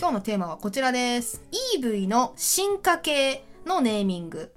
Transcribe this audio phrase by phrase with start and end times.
[0.00, 1.42] 今日のテーマはこちらです。
[1.76, 4.54] EV の進化系のネーミング。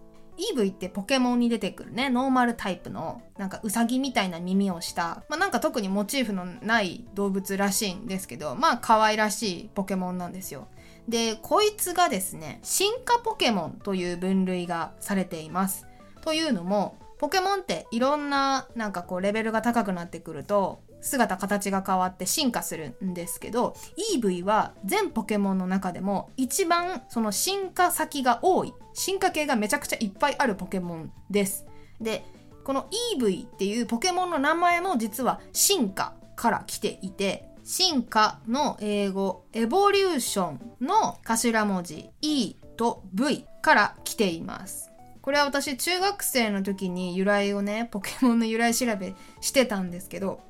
[0.56, 10.68] EV ってポケモンに出てくるね、ノーマルタイプの、なんかウサギみたいな耳をした、まあなんか特にモチーフのない動物らしいんですけど、まあ可愛らしいポケモンなんですよ。
[11.10, 15.88] で、こいつがですね、進化ポケモンという分類がされています。
[16.22, 23.76] というのも、ポケモンっていろんななんかこうレベルが高くなってくると姿形が変わって進化するんですけど
[24.16, 28.74] EV は全ポケモンの中でも一番その進化先が多い。
[28.94, 31.66] 進化系がめちゃくちゃいっぱいあるポケモンです。
[32.00, 32.24] で
[32.64, 44.92] この EV っていうポケモンの名前も実は進化から来ていて進化の英語エボリューションの頭文字 E と V から来ています。
[45.22, 50.42] これは私中学生の時に由来をねポケモンの由来調べしてたんですけど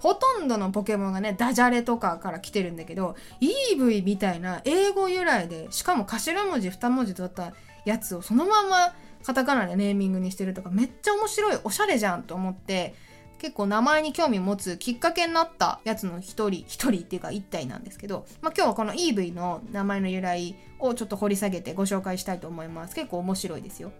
[0.00, 7.52] ほとんどのポケモンがねダジャレとかから来てるんだけど EV みたいな英語由来でしかも頭文字2文字だった
[7.84, 12.94] やつをそのままカタカナでネーミングにしてるとかめっちゃ面白いおしゃれじゃんと思って
[13.38, 22.94] 結構名前に興味持つきっかけになったやつの一人一人っていうか一体なんですけど、まあ、今日はこの EV の名前の由来をちょっと掘り下げてご紹介したいと思います。
[22.94, 23.92] 結構面白いですよ。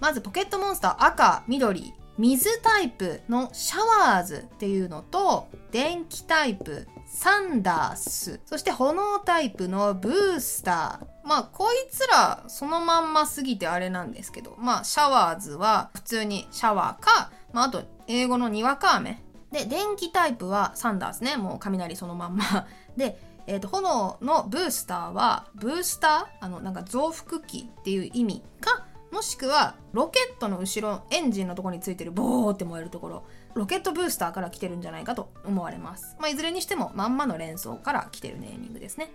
[0.00, 1.92] まずポケットモンスター赤緑。
[2.18, 11.06] 水タイプのシャワーズっていうのと電気タイプサンダースそして炎タイプのブースター。
[11.28, 19.22] まあこいつらそのまんますぎてあれなんですけどまあシャワーズは普通にシャワーか、まあ、あと英語のにわか雨。
[19.52, 21.36] で電気タイプはサンダースね。
[21.36, 22.66] もう雷そのまんま。
[22.96, 26.44] でえー、と炎のブースターはブースター？
[26.44, 39.10] あのなんか増幅器っていう意味かもしくはロケットの後ろエンジンのとこについてるボーって燃えるところロケットブースターから来てるんじゃないかと思われます、まあ、いずれにしてもまんまの連想から来てるネーミングですね。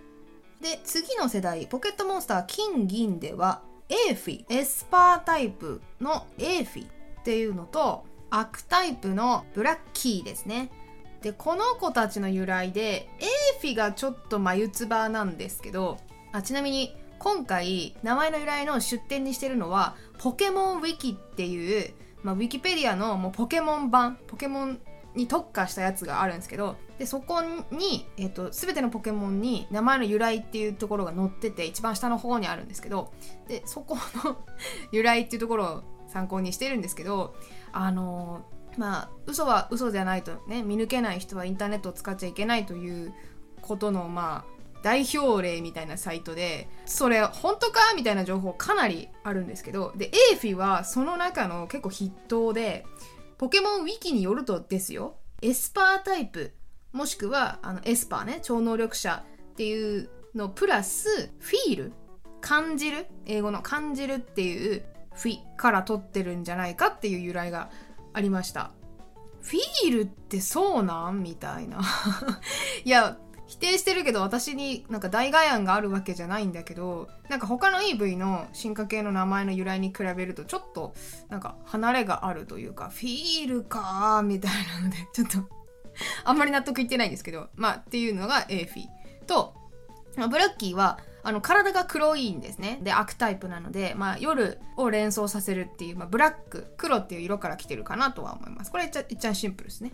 [0.60, 6.88] で次の世代ポケットモンスター金銀ではエーフィエスパータイプのエーフィっ
[7.22, 10.70] ていうのとあくタイプのブラッキーですね。
[11.22, 15.98] でこの子たちの由来でエーフィがちょっと眉唾なんですけど
[16.32, 24.80] あちなみに今回名前の由来の出典にしてるのはポケモンウィキっていう、まあ、ウィキペディアのもうポケモン版ポケモン
[25.14, 33.12] に特化したやつがあるんですけどでそこに、えーと、全てのポケモンに名前の由来っていうところが載ってて一番下の方にあるんですけど
[33.48, 34.36] でそこの
[34.92, 37.34] 由来っていうところを参考にしてるんですけど
[37.72, 43.12] あのー、まあ嘘は嘘じゃないとね見抜けない人はインターネットを使っちゃいけないという
[43.60, 44.53] ことのまあ
[44.84, 52.84] 代表例みたいなサイトでそれ本当かみたいな情報かなりあるんですけどでエーフィはその中の結構筆頭で
[53.38, 55.16] ポケモンウィキによるとですよ。
[55.40, 56.52] エスパータイプ
[56.92, 61.92] もしくはあのエスパーね超能力者っていうのプラス feel
[62.42, 64.84] 感じる英語の感じるっていう
[65.14, 67.70] フィから取ってるんじゃないかっていう由来が
[68.12, 68.72] ありました。
[69.40, 71.22] フィールってそうなん？
[71.22, 71.80] みたいな。
[72.84, 80.94] いや否定してるけど私になんか代替案があるわけじゃないんだけどなんか他の EV の進化系の名前の由来に比べるとちょっと
[81.28, 85.48] なんか離れがあるというかフィールかーみたいなので ちょっと
[86.24, 88.86] あんまり納得いってないんですけどまあっていうのが A フィ
[89.26, 89.54] と
[90.16, 92.78] ブラッキーはあの体が黒いんですね。
[92.82, 98.70] で悪タイプなので、まあ、夜を連想させるっていう、まあ、ブラック黒っていう色から来てるかなとは思います。
[98.70, 99.92] これ一番シンプルですね。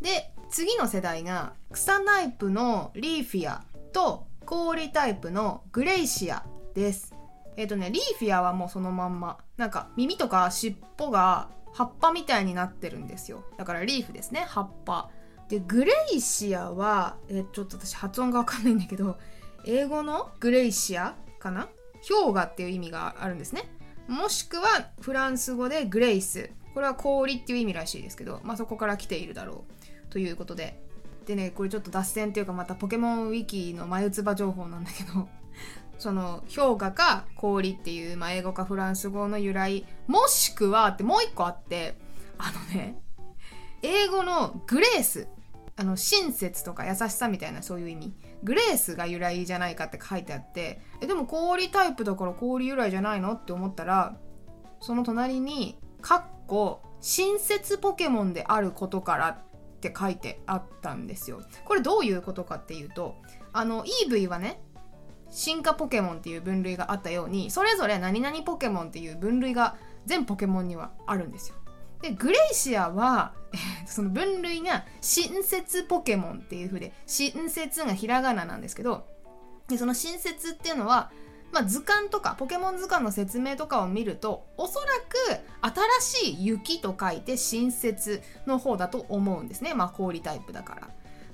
[0.00, 6.44] で次の世代が草タイプのリーフィアと氷タイプのグレイシア
[6.74, 7.14] です。
[7.56, 9.38] えっ、ー、とねリーフィアはもうそのまんま。
[9.56, 13.44] なんか耳とか尻尾が葉っぱみたいになってるんですよ。
[13.58, 15.10] だからリーフですね葉っぱ。
[15.48, 19.18] でグレイシアはえー、ちょっと私発音がわかんないんだけど
[19.66, 21.68] 英語のグレイシアかな？
[22.08, 23.68] 氷河っていう意味があるんですね。
[24.08, 26.50] もしくはフランス語でグレイス。
[26.72, 29.79] これは氷っていう意味らしいですけど、まあ、そこから来ているだろう。
[30.10, 30.82] ということで。
[31.26, 35.28] でねこれちょっと脱線っていうかまたポケモンウィキの眉唾情報なんだけど。
[35.98, 39.86] その氷河か氷っていう、まあ、英語かフランス語の由来。
[40.06, 41.96] もしくはってもう一個あって。
[42.38, 43.00] あのね
[43.82, 45.28] 英語のグレース。
[45.76, 48.14] あの親切とか優しさみたいなそういう意味。
[48.42, 50.80] グレースが由来じゃないかって書いてあって。
[51.00, 54.16] えでも氷タイプだから氷由来じゃないのって思ったら
[54.80, 59.42] その隣に「かっこ親切ポケモンであることから」
[59.80, 61.40] って書いてあったんですよ。
[61.64, 63.16] これどういうことかっていうと
[63.52, 64.60] あの EV はね
[65.30, 71.56] 進化ポケモンっていう分類があったようにそれぞれ何々ポケモンっていう分類が全ポケモンにはあるんですよ。
[72.02, 73.34] でグレイシアは、
[73.84, 79.06] その分類が親切ポケモンっていう風で親切がひらがななんですけど
[79.68, 81.10] でその新説っていうのは
[81.52, 90.88] まあ、図鑑とかポケモン図鑑の説明とかを見るとおそらく新しい雪と書いて新雪の方だと思うんですねまあ氷タイプだから。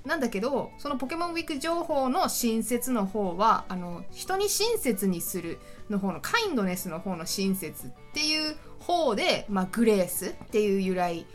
[0.06, 5.58] なんだけどそのポケモンウィーク情報の新説の方はあの人に親切にする
[5.90, 11.26] の方のカインドネスの方の親切っていう方で、まあ、グレースっていう由来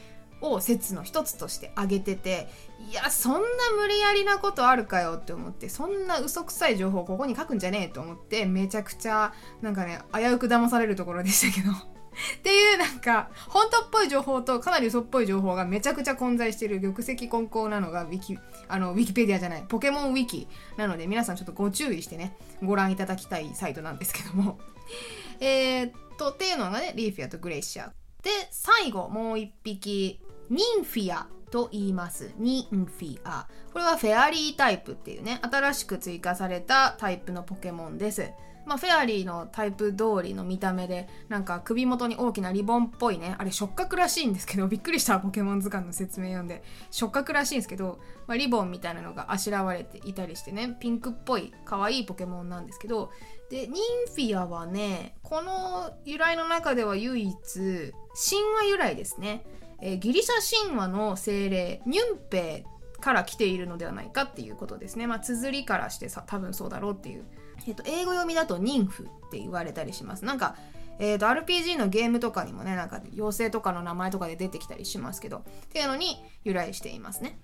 [0.41, 2.49] を説の一つとして挙げてて
[2.89, 3.39] いやそんな
[3.79, 11.71] 無理やりなことあるかよって思ってそんな嘘くさい情報ここに書くんじゃねえと思ってめちゃくちゃなんかね危うく騙されるところでしたけど。
[12.37, 20.47] っていうなんか本当っぽい情報とかなり嘘っぽい情報がめちゃくちゃ混在してる玉石混交なのがウィキあのウィキペディアじゃないポケモンウィキ
[20.77, 24.59] なので皆さんちょっとご注意してねご覧いただきたいサイトなんですけども。
[25.39, 30.19] えー、っとっていうのがねリーフィアとグレイシアで最後もう一匹。
[30.51, 32.33] ニンフィアと言います。
[32.37, 33.47] ニンフィア。
[33.71, 38.31] これはフェアリータイプっていうね、新しく追加されたタイプのポケモンです。
[38.65, 53.09] まあ、フェアリーのタイプ通りの見た目で、なんか首元に大きなリボンっぽいね、あれ触覚らしいんですけど、びっくりしたポケモン図鑑の説明読んで、触覚らしいんですけど、まあ、リボンみたいなのがあしらわれていたりしてね、ピンクっぽい可愛いポケモンなんですけど、
[53.49, 59.45] で、ニンフィアはね、この由来の中では唯一、神話由来ですね。
[59.81, 62.65] えー、ギリシャ神話の精霊ニュンペ
[62.99, 65.07] から来ているのではないかっていうことですね。
[65.07, 67.25] まあ、綴りからしてさ、多分そうだろうっていう。
[67.67, 70.25] えっ、と、英語読みだとニンフって言われたりします。
[70.25, 70.55] なんか、
[70.99, 77.39] え、ー、と、RPG のゲームとかにもね、なんか妖精とかの名前とかで出てきたりしますけど、っていうのに由来していますね。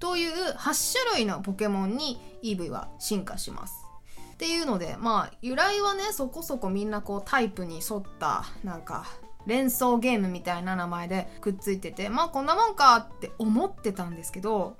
[0.00, 3.84] という8種類のポケモンに EV は進化します。
[4.32, 9.06] っていうので、まあ、由来はね、そこそこみんなこうタイプに沿った、なんか、
[9.48, 14.76] 連想ゲームみたいな名前でくっついててまあこんなもんかって思ってたんですけど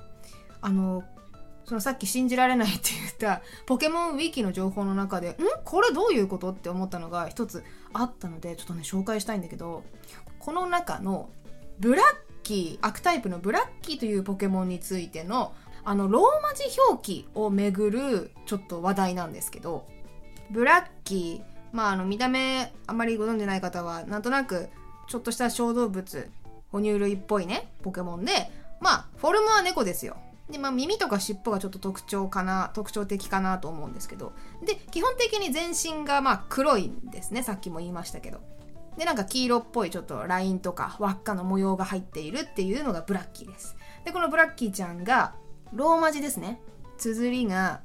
[0.60, 1.02] あの
[1.64, 5.34] そのさっき信じられないって言ったポケモンウィキの情報の中でん？
[5.64, 9.84] これどういうことって思ったのが一つあったのでちょっとね紹介したいんだけど
[10.38, 11.30] この中の
[11.78, 12.04] ブラッ
[12.42, 15.52] キー悪タイプのブラッキーというポケモンについての
[15.84, 19.86] あのローマ字表記をめぐるちょっと話題なんですけど
[20.50, 24.68] ブラッキーまあ、あの見た目あまりご存じない方はなんとなく
[25.08, 26.30] ちょっとした小動物
[26.70, 28.50] 哺乳類っぽいねポケモンで
[28.80, 30.16] まあフォルムは猫ですよ。
[30.50, 34.32] で、まあ、耳とか尻尾がちょっと特徴かな特徴的かなと思うんですけど。
[34.64, 38.40] で基本的に全身がまあ黒いんですねさっきも言いましたけど。
[38.96, 43.76] でなんか黄色っぽいちょっとラインとか輪っかの模様が入っているっていうのがブラッキーです。
[44.04, 45.34] でこのブラッキーちゃんが
[45.72, 46.60] ローマ字ですね。
[46.96, 47.82] 綴りが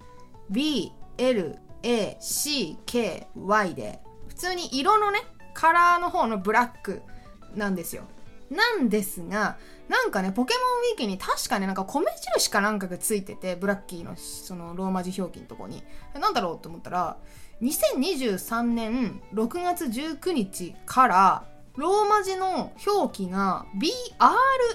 [0.51, 5.19] BL ACKY で普通に色のね
[5.53, 7.01] カラーの方のブラック
[7.55, 8.03] なんですよ。
[8.49, 9.57] なんですが
[9.87, 15.83] なんかねポケモンウィーキに確かねなんか米印かなんかがついててブラッキーのそのローマ字表記のとこに。
[16.13, 17.17] なんだろうと思ったら
[17.61, 21.45] 2023年6月19日から
[21.75, 23.65] ローマ字の表記が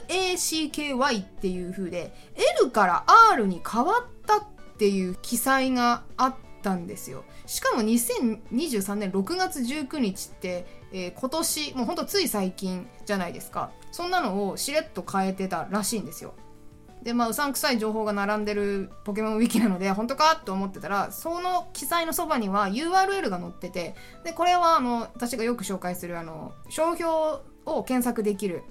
[0.08, 2.12] BRACKY っていう風で
[2.60, 4.42] L から R に変わったっ
[4.78, 6.34] ていう記載があっ
[6.68, 7.24] たんですよ。
[7.46, 13.70] しかも2023年6月19日って、えー、今年もうほんとつい最近じゃないですか。
[13.90, 16.34] そんなのをしれっと変えてたらしいんですよ。
[17.02, 27.10] でまあうさんくさい情報が並んでるポケモンウィキなので本当かと思ってたらその記載のそばには URL が載っててでこれはあの私がよく紹介するあの商標
[27.66, 28.62] を検索できる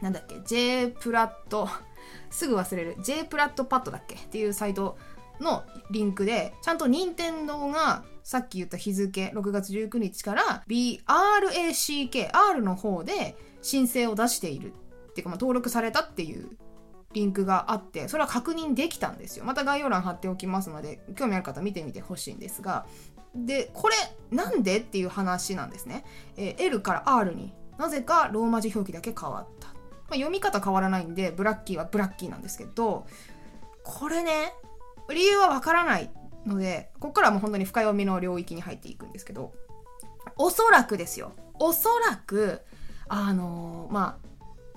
[0.00, 1.68] なんだっけ J プラット
[2.30, 4.96] すぐ忘れる J プラットパッドだっけっていうサイト
[5.40, 14.72] のリンクで、ちゃんと任天堂がさっき言った日付6月19日から BRACK、R の方で申請を出している
[15.10, 16.56] っていうか、まあ、登録されたっていう
[17.12, 19.44] リンクがあって、それは確認できたんですよ。
[19.44, 22.86] また概要欄貼っておきますので、興味ある方見てみてほしいんですが、
[23.34, 23.94] で、これ
[24.30, 26.04] なんでっていう話なんですね。
[26.36, 29.68] えー、L から R になぜかローマ字表記だけ変わった。
[29.68, 29.74] ま
[30.10, 33.06] あ、読み方変わらないんで、ブラッキーはブラッキーなんですけど、
[33.82, 34.52] これね、
[35.12, 36.10] 理由はわからない
[36.46, 39.52] ので、ここからはもう本当に深読みの領域に入っていくんですけど、
[40.36, 41.32] おそらくですよ。
[41.54, 42.60] おそらく、
[43.08, 44.28] あのー、まあ、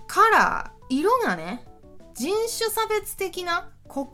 [0.08, 1.66] カラー、色がね、
[2.14, 4.06] 人種差別的な黒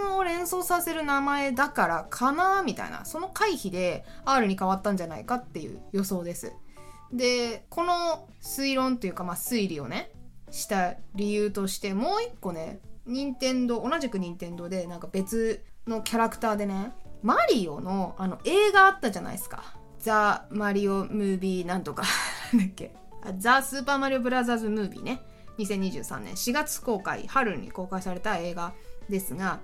[0.00, 6.52] 人を連想させる名前だからかなみたいな、その回避で R に変わったんじゃないかっていう予想です。
[7.12, 10.12] で、この推論というか、まあ、推理をね、
[10.50, 16.92] した理由としてもう一個ね、任天堂同じく任天堂でなんか別のキャラクターでね
[17.22, 19.62] マリオのあの映画あったじゃないですか。
[19.98, 22.04] ザ・マリオ・ムービーなんとか。
[22.54, 22.94] なんだっけ。
[23.38, 25.22] ザ・スーパーマリオブラザーズ・ムービーね。
[25.58, 28.72] 2023年4月公開春に公開された映画
[29.08, 29.60] ですが。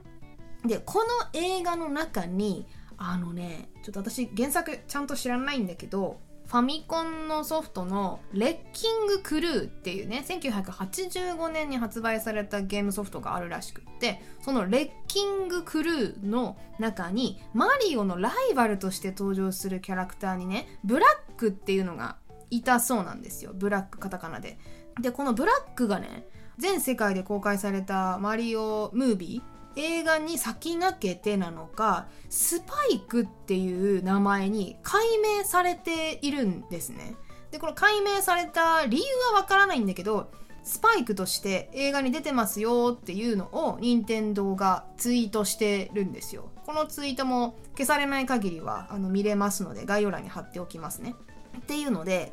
[0.66, 2.66] でこの映画の中に
[2.98, 22.16] あのねちょっと私原作ちゃんと知らないんだけどファミコンのソフトのレッキングクルーっていうね1985年に発売されたゲームソフトがあるらしくってそのレッキングクルーの中にマリオのライバルとして登場するキャラクターにねブラックっていうのが
[22.50, 23.50] いたそうなんですよ。
[23.52, 24.58] ブラックカタカナで。
[25.00, 26.26] でこのブラックがね
[26.58, 37.14] 全世界で公開されたマリオムービー映画に先駆けてなのかスパイクっていう名前に解明されているんですね。
[37.50, 40.30] でこの解明された理由はわからないんだけど
[40.64, 46.50] スパイクとして映画に出てますよっていうのを任天堂がツイートしてるんですよ。
[46.66, 51.14] このツイートも消されない限りはあの見れますので概要欄に貼っておきますね。
[51.58, 52.32] っていうので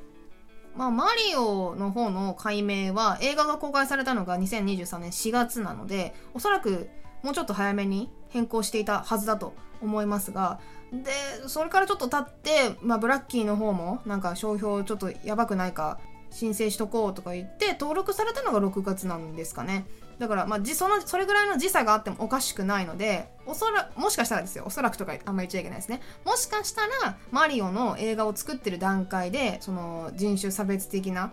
[0.75, 6.89] まあ、マリオの方の解明は映画が公開されたのが2023年4月なのでおそらく
[7.23, 10.59] もうちょっと早めに変更していたはずだと思いますが
[10.91, 11.11] で
[11.47, 15.99] それからちょっと経って、まあ、ブラッキーの方もなんか商標ちょっとやばくないか
[16.29, 19.85] 申請しとこうとか言って登録されたのが6月なんですかね。
[20.19, 24.63] だからまあそのそれぐらいの時差があってもおかしくないのでおそらもしかしたらですよ。
[24.65, 26.01] おそらくとかあんまり言っちゃいけないですね。
[26.25, 31.31] もしかしたらマリオの映画を作ってる段階でその人種差別的な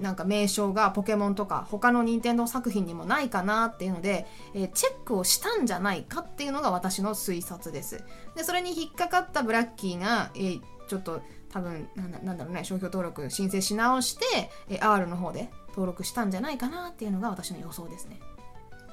[0.00, 8.04] なんか名称がポケモンとか他の任天堂作品にもないかなっていうので、えー、チェックをしたんじゃないかっていうのが私の推察です。
[8.36, 11.88] で、それに引っかかったブラッキーが、えー、ちょっと多分
[12.22, 18.20] なんだろうね、商標登録申請し直して、えー、R の方で登録したんじゃないかなっていうのが私の予想ですね。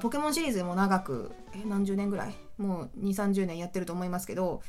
[0.02, 2.36] ポケモンシリーズも長く、え何十年ぐらい？
[2.58, 4.62] もう2、30年やってると思いますけど、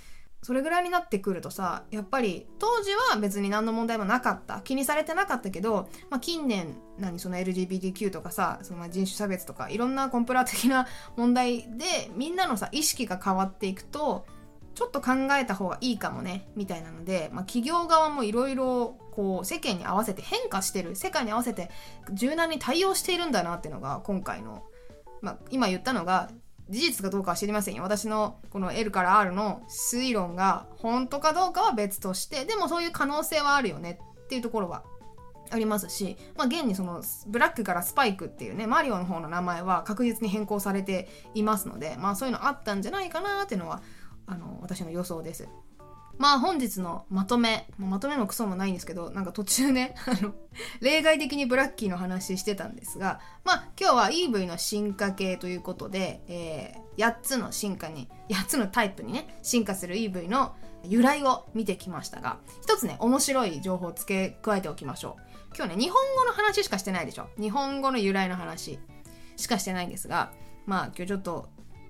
[0.42, 4.61] それぐらいになってくるとさやっぱり当時は別に何の問題もなかった。
[4.62, 14.26] 気にされてなかったけど、まあ、近年何その LGBTQ とかさその人種差別とかいろんなコンプラ的な 問題でみんなのさ意識が変わっていくと
[14.75, 20.97] ちょっと考えた方がいいかもねみたいなので、まあ、企業側もいろいろこう世間に合わせて変化してる。
[20.97, 21.70] 世界に合わせて
[22.12, 24.64] 柔軟に対応しているんだなっていうのが今回の、
[25.20, 26.30] まあ、今言ったのが
[26.70, 27.82] 事実かどうかは知りませんよ。
[27.82, 34.84] 私のこの L から R の推論が本当かどうかは別として、でもそういう可能性はあるよねっていうところは
[35.50, 43.82] ありますし、まあ、現にそのブラックからスパイクっていうねマリオの方の名前は確実に変更されていますので、まあ、そういうのあったんじゃないかなっていうのは
[44.26, 45.48] あの私の予想です。
[46.20, 50.34] まあ本日のまとめ、まとめもクソもないんですけど、なんか途中ね、 あの、
[50.82, 65.56] 例外的にブラッキーの話してたんですが、まあ今日は EV の進化系ということで、えー、8つの進化に、8つのタイプにね、進化する EV の由来を見てきましたが、一つね、面白い情報を付け加えておきましょう。
[65.56, 67.28] 今日ね、日本語の話しかしてないでしょ。
[67.40, 68.78] 日本語の由来の話
[69.36, 70.32] しかしてないんですが、
[70.66, 71.48] まあ今日ちょっと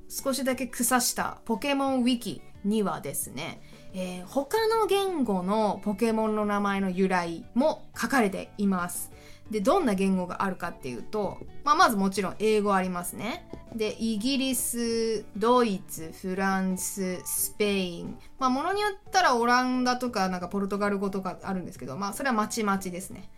[0.08, 3.60] 少しだけ草したポケモンウィキにはですね、
[3.92, 9.10] えー、他の言語のポケモンの名前の由来も書かれています。
[9.50, 13.48] で、どんな言語があるかっていうと、まあ、まずもちろん英語ありますね。
[13.74, 18.16] で、イギリス、ドイツ、フランス、スペイン。
[18.38, 23.28] まあ、ものによったらオランダとか、なんかポルトガル語とかあるんですけど、まあ、それはまちまちですね。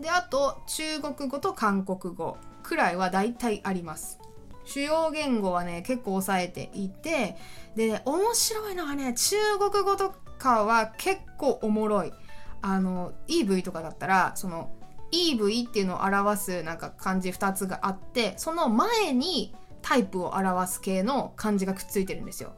[0.00, 4.19] で、あと、中国語と韓国語くらいは大体あります。
[4.64, 7.36] 主要言語はね、結構抑えていて、
[7.76, 12.12] で、面白いのはね、中国語とかは結構おもろい。
[12.62, 14.70] あの、EV とかだったら、その、
[15.12, 22.52] EV っていうのを表すなんか漢字2つがあって、その前にタイプを表す系の漢字がくっついてるんですよ。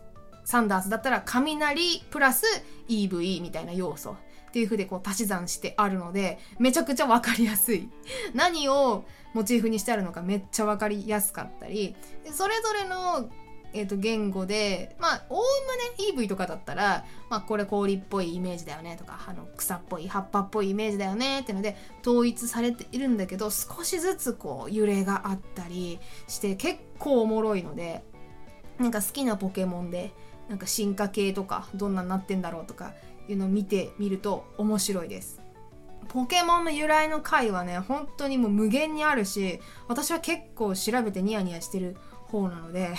[0.45, 2.45] サンダースだったら雷プラス
[2.89, 4.17] EV みたいな要素
[4.53, 7.89] っていう風でこう足し算してあるのでめちゃくちゃ分かりやすい。
[8.35, 11.97] 何をモチーフにしてあるのかめっちゃ分かりやすかったり
[12.31, 13.31] それぞれの
[13.75, 15.45] えー、と言語でまあおおむ
[16.15, 21.75] ね EV とかだったら、まあ、これ氷っぽいイメージだよねとかあの草っぽい葉っぱっぽいイメージだよねってので
[22.07, 28.05] 統一されているんだけど少しずつこう揺れがあったりして結構おもろいので
[28.79, 30.13] なんか好きなポケモンで
[30.49, 32.93] なんか進化系とかどんなになってんだろうとか
[33.29, 35.41] いうのを見てみると面白いです。
[36.09, 42.95] ポケモンの由来の回はね、本当にもう無限にあるし、私は結構調べてニヤニヤしてる方なので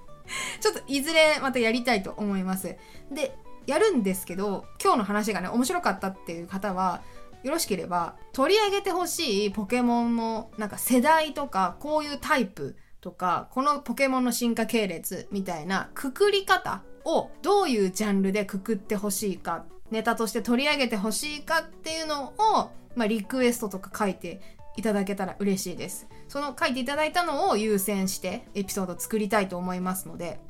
[0.60, 2.76] ちょっといずれまたやりたいと思います。
[3.10, 7.02] で、やるんですけど、今日の話がね、面白かったっていう方は、
[7.42, 24.40] よろしければ取り上げてほしいポケモンのなんか世代とかこういうタイプとかこのポケモンの進化系列みたいなくくり方をどういうジャンルでくくってほしいかネタとして取り上げてほしいかっていうのを、まあ、リクエストとか書いて
[24.76, 26.06] いただけたら嬉しいです。
[26.28, 30.40] その書いていただいたのを優先してエピソード作りたいと思いますので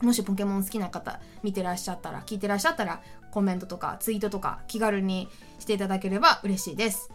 [0.00, 7.10] もしポケモン好きな方見てらっしゃったら聞いてらっしゃったらコメントとかツイートとか気軽にしていただければ嬉しいです。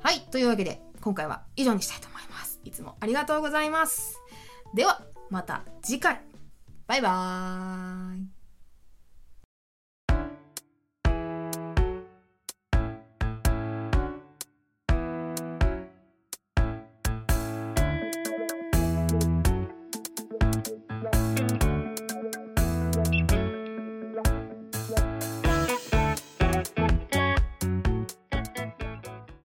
[0.00, 2.60] はいというわけで今回は以上にしたいと思います。
[2.64, 4.18] いつもありがとうございます。
[4.74, 6.37] ではまた次回。
[6.88, 8.37] バイバーイ。